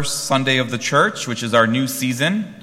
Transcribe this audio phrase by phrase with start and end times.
[0.00, 2.54] first Sunday of the church, which is our new season.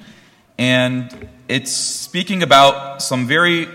[0.57, 3.67] And it's speaking about some very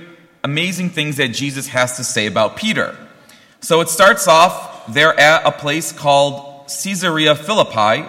[0.42, 2.96] amazing things that Jesus has to say about Peter.
[3.60, 8.08] So it starts off, they're at a place called Caesarea Philippi.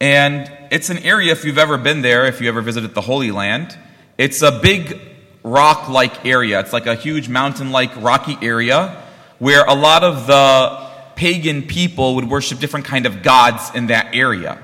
[0.00, 3.30] And it's an area, if you've ever been there, if you ever visited the Holy
[3.30, 3.76] Land,
[4.16, 4.98] it's a big
[5.42, 6.58] rock like area.
[6.60, 9.04] It's like a huge mountain like rocky area
[9.38, 10.87] where a lot of the
[11.18, 14.56] pagan people would worship different kind of gods in that area.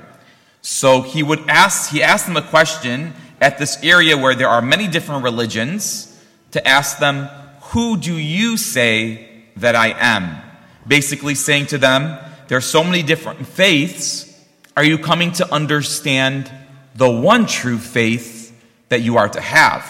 [0.61, 4.61] So he would ask, he asked them a question at this area where there are
[4.61, 6.17] many different religions
[6.51, 7.25] to ask them,
[7.71, 10.41] who do you say that I am?
[10.87, 12.17] Basically saying to them,
[12.47, 14.33] there are so many different faiths.
[14.77, 16.49] Are you coming to understand
[16.95, 19.83] the one true faith that you are to have?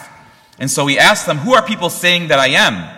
[0.58, 2.92] And so he asked them, who are people saying that I am?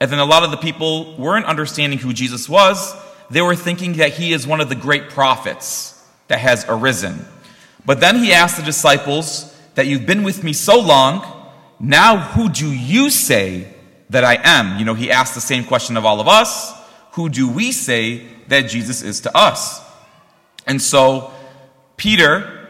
[0.00, 2.94] And then a lot of the people weren't understanding who Jesus was.
[3.30, 7.26] They were thinking that he is one of the great prophets that has arisen.
[7.84, 11.50] But then he asked the disciples that you've been with me so long.
[11.80, 13.68] Now who do you say
[14.10, 14.78] that I am?
[14.78, 16.72] You know, he asked the same question of all of us.
[17.12, 19.80] Who do we say that Jesus is to us?
[20.66, 21.32] And so
[21.96, 22.68] Peter,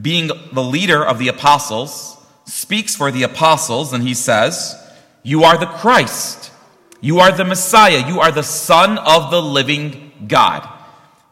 [0.00, 4.76] being the leader of the apostles, speaks for the apostles and he says,
[5.22, 6.51] You are the Christ
[7.02, 8.08] you are the Messiah.
[8.08, 10.66] You are the Son of the living God.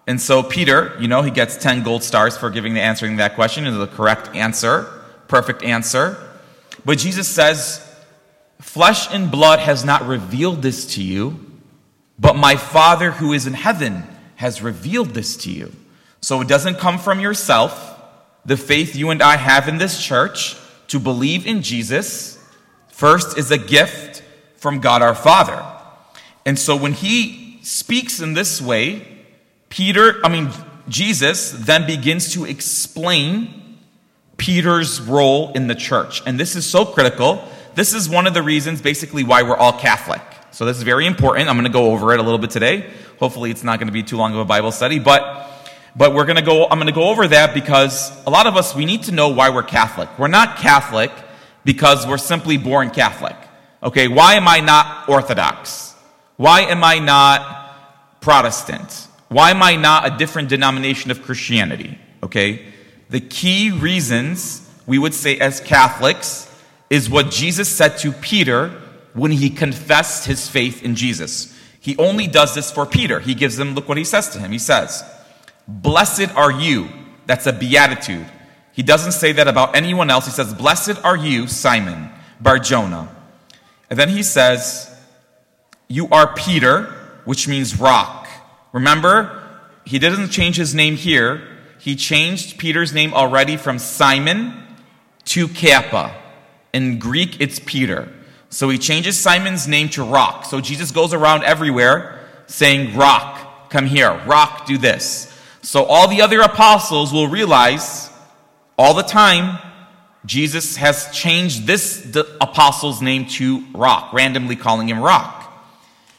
[0.05, 3.37] And so Peter, you know, he gets 10 gold stars for giving the answering that
[3.37, 4.91] question is the correct answer,
[5.29, 6.19] perfect answer.
[6.85, 7.87] But Jesus says,
[8.61, 11.39] Flesh and blood has not revealed this to you,
[12.19, 14.03] but my Father who is in heaven
[14.37, 15.73] has revealed this to you.
[16.21, 17.97] So it doesn't come from yourself.
[18.45, 20.57] The faith you and I have in this church
[20.89, 22.45] to believe in Jesus,
[22.89, 24.25] first is a gift
[24.61, 25.65] from God our Father.
[26.45, 29.07] And so when he speaks in this way,
[29.71, 30.51] Peter, I mean,
[30.89, 33.79] Jesus then begins to explain
[34.37, 36.23] Peter's role in the church.
[36.27, 37.43] And this is so critical.
[37.75, 40.21] This is one of the reasons basically why we're all Catholic.
[40.51, 41.49] So this is very important.
[41.49, 42.91] I'm going to go over it a little bit today.
[43.19, 45.47] Hopefully it's not going to be too long of a Bible study, but
[45.97, 48.57] but we're going to go I'm going to go over that because a lot of
[48.57, 50.09] us we need to know why we're Catholic.
[50.19, 51.13] We're not Catholic
[51.65, 53.37] because we're simply born Catholic.
[53.83, 55.95] Okay, why am I not Orthodox?
[56.37, 59.09] Why am I not Protestant?
[59.29, 61.99] Why am I not a different denomination of Christianity?
[62.23, 62.67] Okay,
[63.09, 66.47] the key reasons we would say as Catholics
[66.91, 68.69] is what Jesus said to Peter
[69.15, 71.57] when he confessed his faith in Jesus.
[71.81, 73.21] He only does this for Peter.
[73.21, 74.53] He gives him, look what he says to him.
[74.53, 75.03] He says,
[75.67, 76.89] Blessed are you.
[77.27, 78.27] That's a beatitude.
[78.73, 80.27] He doesn't say that about anyone else.
[80.27, 83.17] He says, Blessed are you, Simon Barjona
[83.91, 84.89] and then he says,
[85.89, 86.85] You are Peter,
[87.25, 88.29] which means rock.
[88.73, 89.37] Remember,
[89.85, 91.43] he didn't change his name here.
[91.79, 94.55] He changed Peter's name already from Simon
[95.25, 96.15] to Kepha.
[96.73, 98.09] In Greek, it's Peter.
[98.49, 100.45] So he changes Simon's name to rock.
[100.45, 104.13] So Jesus goes around everywhere saying, Rock, come here.
[104.27, 105.27] Rock, do this.
[105.63, 108.11] So all the other apostles will realize
[108.79, 109.59] all the time
[110.27, 112.07] Jesus has changed this
[112.41, 115.37] apostle's name to Rock, randomly calling him Rock.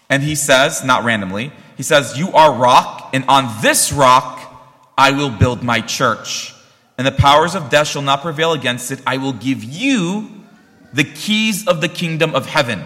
[0.09, 4.39] And he says, not randomly, he says, You are rock, and on this rock
[4.97, 6.53] I will build my church.
[6.97, 8.99] And the powers of death shall not prevail against it.
[9.07, 10.29] I will give you
[10.93, 12.83] the keys of the kingdom of heaven.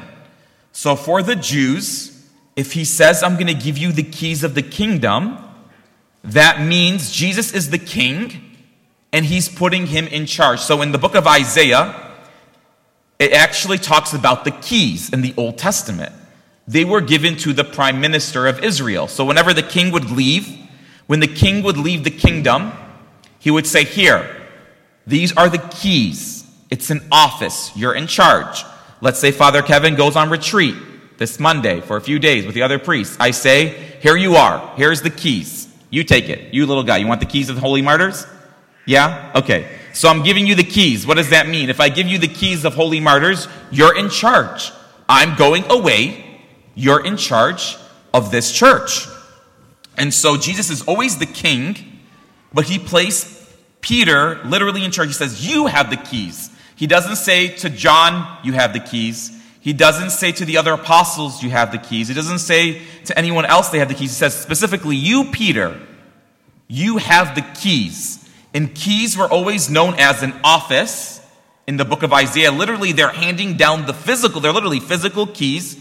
[0.71, 4.55] So for the Jews, if he says, I'm going to give you the keys of
[4.55, 5.37] the kingdom,
[6.23, 8.54] that means Jesus is the king
[9.15, 10.59] and he's putting him in charge.
[10.59, 11.95] So in the book of Isaiah,
[13.17, 16.13] it actually talks about the keys in the Old Testament.
[16.67, 19.07] They were given to the prime minister of Israel.
[19.07, 20.49] So whenever the king would leave,
[21.07, 22.73] when the king would leave the kingdom,
[23.39, 24.49] he would say, Here,
[25.07, 26.45] these are the keys.
[26.69, 27.71] It's an office.
[27.73, 28.65] You're in charge.
[28.99, 30.75] Let's say Father Kevin goes on retreat
[31.17, 33.15] this Monday for a few days with the other priests.
[33.17, 34.75] I say, Here you are.
[34.75, 35.69] Here's the keys.
[35.89, 36.53] You take it.
[36.53, 36.97] You little guy.
[36.97, 38.27] You want the keys of the holy martyrs?
[38.85, 39.31] Yeah?
[39.35, 39.67] Okay.
[39.93, 41.07] So I'm giving you the keys.
[41.07, 41.69] What does that mean?
[41.69, 44.71] If I give you the keys of holy martyrs, you're in charge.
[45.07, 46.41] I'm going away.
[46.75, 47.77] You're in charge
[48.13, 49.07] of this church.
[49.97, 51.77] And so Jesus is always the king,
[52.53, 53.41] but he placed
[53.81, 55.07] Peter literally in charge.
[55.09, 56.49] He says, You have the keys.
[56.75, 59.31] He doesn't say to John, You have the keys.
[59.61, 62.09] He doesn't say to the other apostles, You have the keys.
[62.09, 64.11] He doesn't say to anyone else, They have the keys.
[64.11, 65.79] He says specifically, You, Peter,
[66.67, 68.24] you have the keys.
[68.55, 71.19] And keys were always known as an office
[71.67, 72.53] in the book of Isaiah.
[72.53, 75.77] Literally, they're handing down the physical, they're literally physical keys.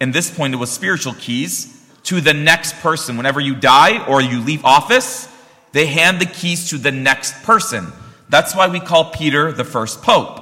[0.00, 3.16] In this point, it was spiritual keys to the next person.
[3.16, 5.32] Whenever you die or you leave office,
[5.70, 7.92] they hand the keys to the next person.
[8.28, 10.40] That's why we call Peter the first pope.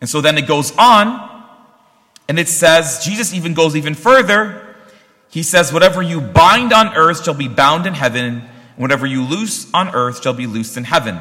[0.00, 1.44] And so then it goes on,
[2.28, 4.76] and it says, Jesus even goes even further.
[5.28, 9.22] He says, Whatever you bind on earth shall be bound in heaven, and whatever you
[9.22, 11.18] loose on earth shall be loosed in heaven.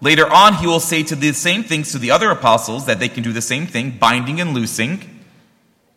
[0.00, 3.08] Later on, he will say to the same things to the other apostles that they
[3.08, 5.20] can do the same thing, binding and loosing.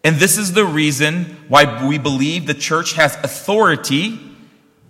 [0.03, 4.19] And this is the reason why we believe the church has authority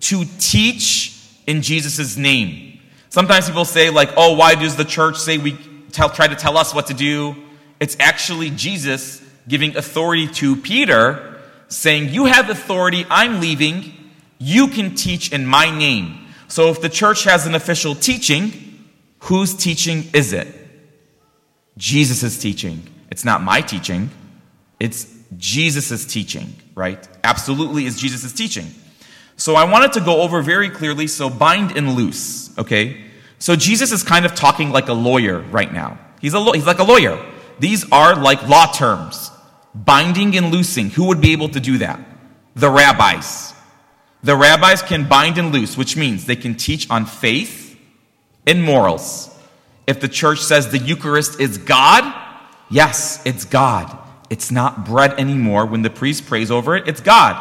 [0.00, 1.16] to teach
[1.46, 2.80] in Jesus' name.
[3.08, 5.56] Sometimes people say, like, oh, why does the church say we
[5.92, 7.36] tell, try to tell us what to do?
[7.78, 13.92] It's actually Jesus giving authority to Peter, saying, You have authority, I'm leaving,
[14.44, 16.26] you can teach in my name.
[16.48, 18.52] So if the church has an official teaching,
[19.20, 20.48] whose teaching is it?
[21.78, 22.86] Jesus' teaching.
[23.10, 24.10] It's not my teaching.
[24.78, 27.08] It's Jesus' teaching, right?
[27.24, 28.66] Absolutely is Jesus' teaching.
[29.36, 33.00] So I wanted to go over very clearly, so bind and loose, okay?
[33.38, 35.98] So Jesus is kind of talking like a lawyer right now.
[36.20, 37.18] He's, a, he's like a lawyer.
[37.58, 39.30] These are like law terms.
[39.74, 40.90] Binding and loosing.
[40.90, 41.98] Who would be able to do that?
[42.54, 43.53] The rabbis.
[44.24, 47.78] The rabbis can bind and loose, which means they can teach on faith
[48.46, 49.30] and morals.
[49.86, 52.10] If the church says the Eucharist is God,
[52.70, 53.98] yes, it's God.
[54.30, 55.66] It's not bread anymore.
[55.66, 57.36] When the priest prays over it, it's God.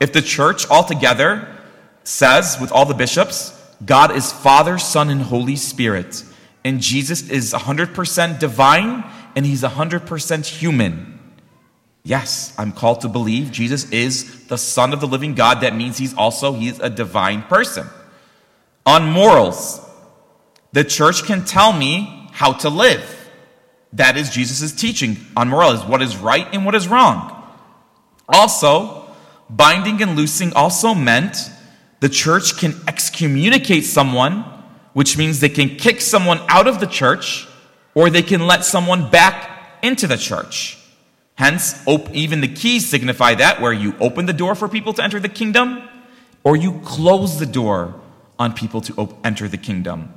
[0.00, 1.54] If the church altogether
[2.02, 3.52] says, with all the bishops,
[3.84, 6.24] God is Father, Son, and Holy Spirit,
[6.64, 9.04] and Jesus is 100% divine
[9.36, 11.15] and he's 100% human.
[12.06, 15.62] Yes, I'm called to believe Jesus is the Son of the living God.
[15.62, 17.84] That means he's also he's a divine person.
[18.86, 19.80] On morals,
[20.70, 23.02] the church can tell me how to live.
[23.92, 27.42] That is Jesus' teaching on morals, what is right and what is wrong.
[28.28, 29.10] Also,
[29.50, 31.36] binding and loosing also meant
[31.98, 34.42] the church can excommunicate someone,
[34.92, 37.48] which means they can kick someone out of the church
[37.96, 40.78] or they can let someone back into the church.
[41.36, 45.20] Hence, even the keys signify that, where you open the door for people to enter
[45.20, 45.86] the kingdom
[46.42, 47.94] or you close the door
[48.38, 50.12] on people to enter the kingdom.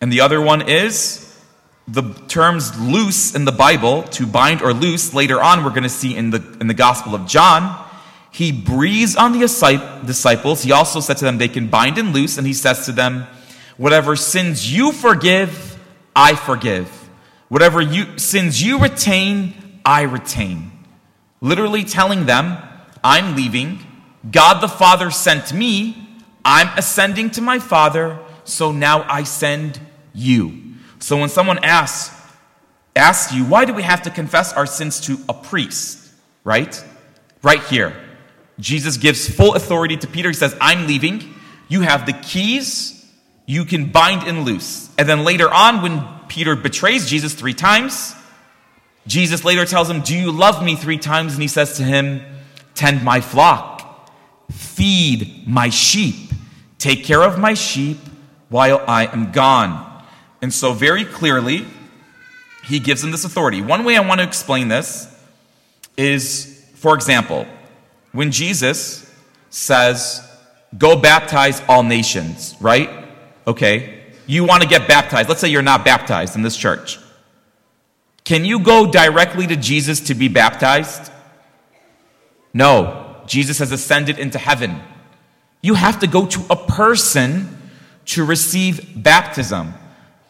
[0.00, 1.28] And the other one is
[1.86, 5.88] the terms loose in the Bible, to bind or loose, later on we're going to
[5.88, 7.88] see in the, in the Gospel of John,
[8.30, 9.40] he breathes on the
[10.06, 10.62] disciples.
[10.62, 13.26] He also said to them, they can bind and loose, and he says to them,
[13.76, 15.78] whatever sins you forgive,
[16.16, 16.88] I forgive.
[17.48, 20.72] Whatever you, sins you retain, I retain.
[21.40, 22.58] Literally telling them,
[23.02, 23.80] I'm leaving.
[24.30, 26.08] God the Father sent me.
[26.44, 29.80] I'm ascending to my Father, so now I send
[30.12, 30.74] you.
[30.98, 32.16] So when someone asks,
[32.94, 36.12] asks you, why do we have to confess our sins to a priest?
[36.44, 36.82] Right?
[37.42, 37.96] Right here.
[38.58, 40.28] Jesus gives full authority to Peter.
[40.28, 41.34] He says, I'm leaving.
[41.68, 42.98] You have the keys.
[43.46, 44.88] You can bind and loose.
[44.98, 48.14] And then later on, when Peter betrays Jesus three times,
[49.06, 51.34] Jesus later tells him, Do you love me three times?
[51.34, 52.22] And he says to him,
[52.74, 54.10] Tend my flock,
[54.50, 56.32] feed my sheep,
[56.78, 57.98] take care of my sheep
[58.48, 60.04] while I am gone.
[60.40, 61.66] And so, very clearly,
[62.64, 63.60] he gives him this authority.
[63.60, 65.08] One way I want to explain this
[65.96, 67.46] is, for example,
[68.12, 69.10] when Jesus
[69.50, 70.28] says,
[70.78, 72.88] Go baptize all nations, right?
[73.46, 74.00] Okay.
[74.26, 75.28] You want to get baptized.
[75.28, 76.98] Let's say you're not baptized in this church.
[78.32, 81.12] Can you go directly to Jesus to be baptized?
[82.54, 83.20] No.
[83.26, 84.80] Jesus has ascended into heaven.
[85.60, 87.58] You have to go to a person
[88.06, 89.74] to receive baptism.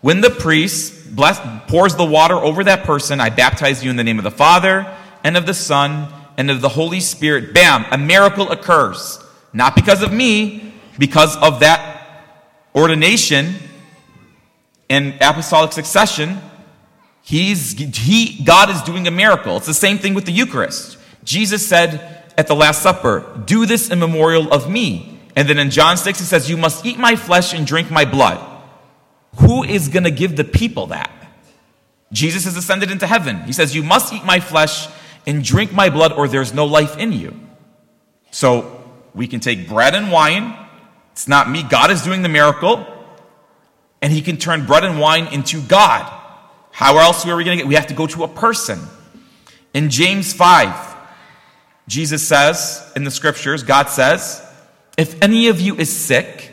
[0.00, 4.02] When the priest bless, pours the water over that person, I baptize you in the
[4.02, 4.92] name of the Father
[5.22, 7.54] and of the Son and of the Holy Spirit.
[7.54, 9.24] Bam, a miracle occurs.
[9.52, 12.34] Not because of me, because of that
[12.74, 13.54] ordination
[14.90, 16.40] and apostolic succession.
[17.22, 19.56] He's, he, God is doing a miracle.
[19.56, 20.98] It's the same thing with the Eucharist.
[21.24, 25.20] Jesus said at the Last Supper, Do this in memorial of me.
[25.36, 28.04] And then in John 6, he says, You must eat my flesh and drink my
[28.04, 28.48] blood.
[29.36, 31.10] Who is going to give the people that?
[32.12, 33.42] Jesus has ascended into heaven.
[33.44, 34.88] He says, You must eat my flesh
[35.26, 37.38] and drink my blood, or there's no life in you.
[38.30, 38.82] So
[39.14, 40.56] we can take bread and wine.
[41.12, 41.62] It's not me.
[41.62, 42.86] God is doing the miracle.
[44.02, 46.21] And he can turn bread and wine into God.
[46.72, 47.68] How else are we going to get?
[47.68, 48.80] We have to go to a person.
[49.72, 50.96] In James 5,
[51.86, 54.44] Jesus says in the scriptures, God says,
[54.98, 56.52] If any of you is sick,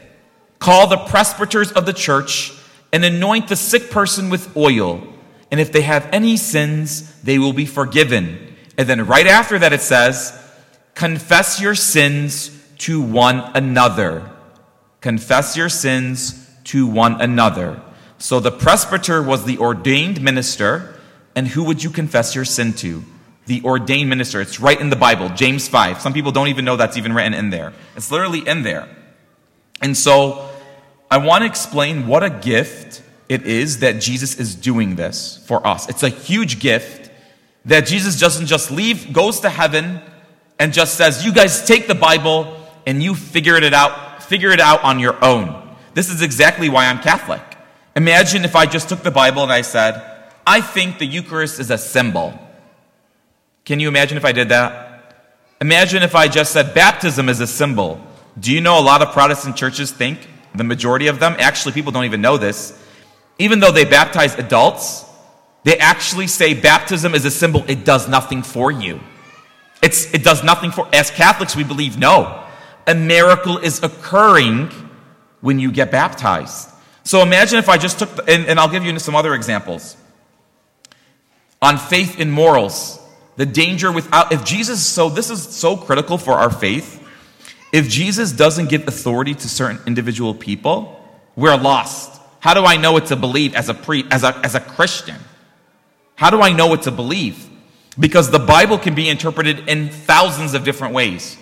[0.59, 2.53] call the presbyters of the church
[2.93, 5.01] and anoint the sick person with oil.
[5.49, 8.55] And if they have any sins, they will be forgiven.
[8.77, 10.37] And then right after that, it says,
[10.93, 14.29] confess your sins to one another
[15.01, 17.81] confess your sins to one another.
[18.19, 20.99] So the presbyter was the ordained minister,
[21.35, 23.03] and who would you confess your sin to?
[23.45, 24.41] The ordained minister.
[24.41, 26.01] It's right in the Bible, James 5.
[26.01, 27.73] Some people don't even know that's even written in there.
[27.95, 28.87] It's literally in there.
[29.81, 30.49] And so
[31.09, 35.65] I want to explain what a gift it is that Jesus is doing this for
[35.65, 35.87] us.
[35.87, 37.09] It's a huge gift
[37.65, 40.01] that Jesus doesn't just leave, goes to heaven,
[40.59, 44.59] and just says, You guys take the Bible and you figure it out, figure it
[44.59, 45.77] out on your own.
[45.93, 47.41] This is exactly why I'm Catholic.
[47.99, 50.01] Imagine if I just took the Bible and I said,
[50.47, 52.33] I think the Eucharist is a symbol.
[53.65, 55.35] Can you imagine if I did that?
[55.59, 57.99] Imagine if I just said baptism is a symbol.
[58.39, 61.91] Do you know a lot of Protestant churches think, the majority of them, actually, people
[61.91, 62.81] don't even know this,
[63.37, 65.03] even though they baptize adults,
[65.65, 69.01] they actually say baptism is a symbol, it does nothing for you.
[69.83, 72.45] It's, it does nothing for, as Catholics, we believe no.
[72.87, 74.71] A miracle is occurring
[75.41, 76.69] when you get baptized.
[77.09, 79.97] So imagine if I just took, the, and, and I'll give you some other examples.
[81.59, 82.99] On faith in morals,
[83.35, 87.03] the danger without, if Jesus, so this is so critical for our faith.
[87.73, 91.03] If Jesus doesn't give authority to certain individual people,
[91.35, 92.21] we're lost.
[92.41, 95.17] How do I know what to believe as a pre, as a, as a Christian?
[96.13, 97.43] How do I know what to believe?
[97.99, 101.39] Because the Bible can be interpreted in thousands of different ways.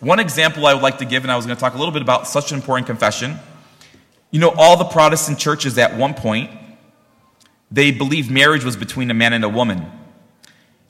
[0.00, 1.92] One example I would like to give, and I was going to talk a little
[1.92, 3.38] bit about such an important confession.
[4.32, 6.50] You know, all the Protestant churches at one point,
[7.70, 9.86] they believed marriage was between a man and a woman.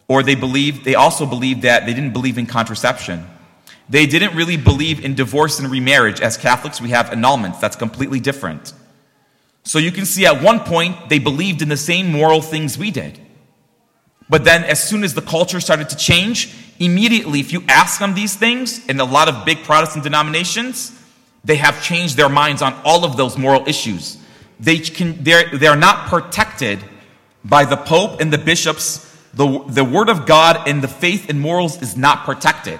[0.08, 3.26] Or they believed, they also believed that they didn't believe in contraception.
[3.88, 6.20] They didn't really believe in divorce and remarriage.
[6.20, 7.60] As Catholics, we have annulments.
[7.60, 8.72] That's completely different.
[9.64, 12.90] So you can see at one point, they believed in the same moral things we
[12.90, 13.18] did.
[14.28, 18.14] But then, as soon as the culture started to change, immediately, if you ask them
[18.14, 20.98] these things, in a lot of big Protestant denominations,
[21.44, 24.18] they have changed their minds on all of those moral issues.
[24.60, 26.78] They can, they're, they're not protected
[27.44, 29.08] by the Pope and the bishops.
[29.34, 32.78] The, the Word of God and the faith and morals is not protected.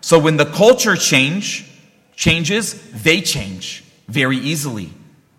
[0.00, 1.70] So when the culture change,
[2.14, 4.92] changes, they change very easily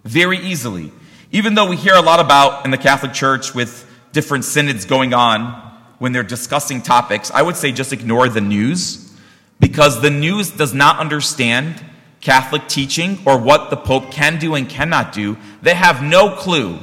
[0.04, 0.92] very easily.
[1.32, 5.14] Even though we hear a lot about in the Catholic Church with different synods going
[5.14, 9.12] on when they're discussing topics, I would say just ignore the news
[9.60, 11.84] because the news does not understand
[12.24, 15.38] Catholic teaching or what the Pope can do and cannot do.
[15.62, 16.80] They have no clue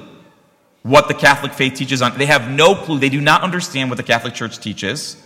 [0.83, 2.19] what the Catholic faith teaches on.
[2.19, 2.99] They have no clue.
[2.99, 5.17] They do not understand what the Catholic Church teaches.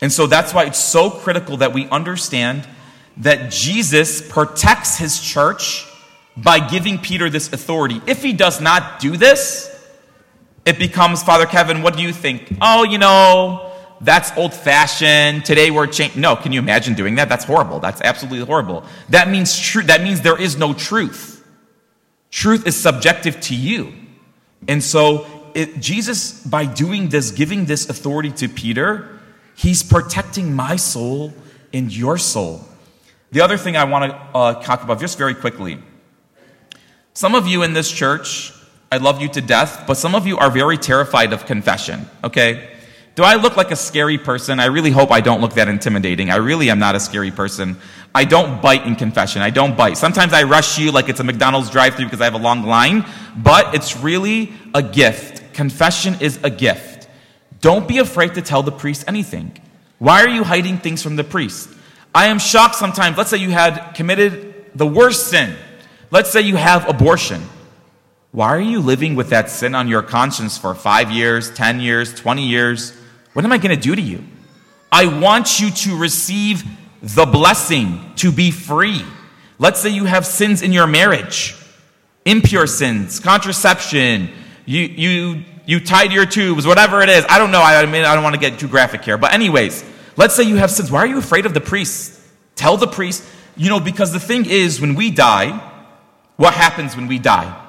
[0.00, 2.66] And so that's why it's so critical that we understand
[3.18, 5.86] that Jesus protects his church
[6.38, 8.00] by giving Peter this authority.
[8.06, 9.70] If he does not do this,
[10.64, 12.56] it becomes, Father Kevin, what do you think?
[12.62, 15.44] Oh, you know, that's old fashioned.
[15.44, 16.20] Today we're changing.
[16.20, 17.28] No, can you imagine doing that?
[17.28, 17.80] That's horrible.
[17.80, 18.84] That's absolutely horrible.
[19.08, 19.82] That means true.
[19.82, 21.46] That means there is no truth.
[22.30, 23.92] Truth is subjective to you.
[24.66, 29.20] And so it, Jesus, by doing this, giving this authority to Peter,
[29.56, 31.32] he's protecting my soul
[31.72, 32.62] and your soul.
[33.30, 35.78] The other thing I want to uh, talk about just very quickly
[37.16, 38.52] some of you in this church,
[38.90, 42.73] I love you to death, but some of you are very terrified of confession, okay?
[43.14, 44.58] Do I look like a scary person?
[44.58, 46.30] I really hope I don't look that intimidating.
[46.30, 47.76] I really am not a scary person.
[48.14, 49.40] I don't bite in confession.
[49.40, 49.96] I don't bite.
[49.96, 52.64] Sometimes I rush you like it's a McDonald's drive through because I have a long
[52.64, 53.04] line,
[53.36, 55.54] but it's really a gift.
[55.54, 57.08] Confession is a gift.
[57.60, 59.56] Don't be afraid to tell the priest anything.
[59.98, 61.70] Why are you hiding things from the priest?
[62.14, 63.16] I am shocked sometimes.
[63.16, 65.56] Let's say you had committed the worst sin
[66.14, 67.42] Let's say you have abortion.
[68.30, 72.14] Why are you living with that sin on your conscience for five years, 10 years,
[72.14, 72.92] 20 years?
[73.34, 74.24] What am I going to do to you?
[74.90, 76.64] I want you to receive
[77.02, 79.04] the blessing to be free.
[79.58, 81.54] Let's say you have sins in your marriage,
[82.24, 84.30] impure sins, contraception,
[84.66, 87.24] you, you, you tied your tubes, whatever it is.
[87.28, 87.60] I don't know.
[87.60, 89.18] I mean, I don't want to get too graphic here.
[89.18, 89.84] But, anyways,
[90.16, 90.90] let's say you have sins.
[90.90, 92.20] Why are you afraid of the priest?
[92.54, 93.24] Tell the priest,
[93.56, 95.50] you know, because the thing is, when we die,
[96.36, 97.60] what happens when we die?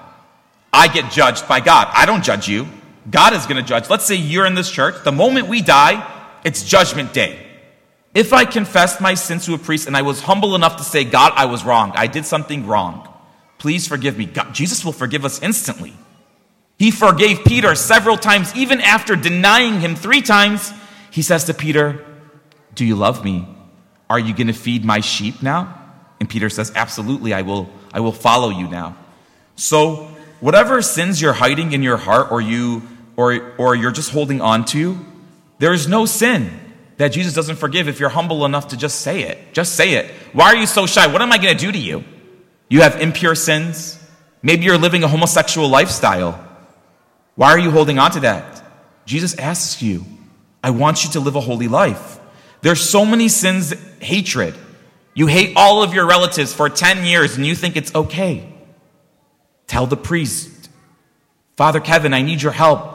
[0.72, 1.88] I get judged by God.
[1.92, 2.68] I don't judge you.
[3.10, 3.90] God is going to judge.
[3.90, 5.04] Let's say you're in this church.
[5.04, 6.12] The moment we die,
[6.44, 7.40] it's judgment day.
[8.14, 11.04] If I confessed my sins to a priest and I was humble enough to say,
[11.04, 11.92] God, I was wrong.
[11.96, 13.08] I did something wrong.
[13.58, 14.26] Please forgive me.
[14.26, 15.94] God, Jesus will forgive us instantly.
[16.78, 20.72] He forgave Peter several times, even after denying him three times.
[21.12, 22.06] He says to Peter,
[22.74, 23.48] Do you love me?
[24.10, 25.82] Are you going to feed my sheep now?
[26.20, 28.98] And Peter says, Absolutely, I will I will follow you now.
[29.56, 30.10] So,
[30.42, 32.84] whatever sins you're hiding in your heart or you
[33.16, 34.98] or or you're just holding on to,
[35.60, 36.60] there is no sin
[36.98, 39.54] that Jesus doesn't forgive if you're humble enough to just say it.
[39.54, 40.12] Just say it.
[40.34, 41.08] Why are you so shy?
[41.08, 42.04] What am I going to do to you?
[42.70, 44.00] You have impure sins.
[44.42, 46.42] Maybe you're living a homosexual lifestyle.
[47.36, 48.64] Why are you holding on to that?
[49.06, 50.06] Jesus asks you,
[50.64, 52.20] I want you to live a holy life.
[52.62, 54.56] There's so many sins, hatred.
[55.14, 58.52] You hate all of your relatives for 10 years and you think it's okay.
[59.68, 60.70] Tell the priest,
[61.58, 62.95] Father Kevin, I need your help.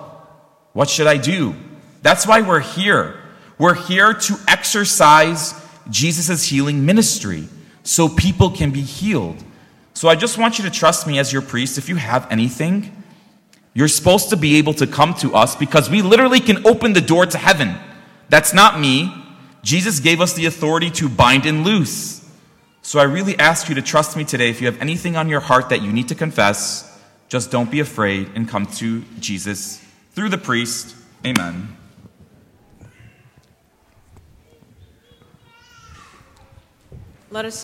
[0.73, 1.55] What should I do?
[2.03, 3.21] That's why we're here.
[3.59, 5.55] We're here to exercise
[5.91, 7.49] Jesus' healing ministry
[7.83, 9.43] so people can be healed.
[9.95, 11.77] So I just want you to trust me as your priest.
[11.77, 12.91] If you have anything,
[13.75, 17.00] you're supposed to be able to come to us because we literally can open the
[17.00, 17.77] door to heaven.
[18.29, 19.12] That's not me.
[19.62, 22.27] Jesus gave us the authority to bind and loose.
[22.83, 24.49] So I really ask you to trust me today.
[24.49, 26.87] If you have anything on your heart that you need to confess,
[27.29, 30.97] just don't be afraid and come to Jesus through the priest.
[31.25, 31.76] Amen.
[37.33, 37.59] Let us